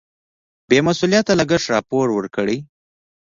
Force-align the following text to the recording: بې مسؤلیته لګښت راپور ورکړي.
بې 0.69 0.79
مسؤلیته 0.87 1.33
لګښت 1.39 1.67
راپور 1.73 2.05
ورکړي. 2.13 2.57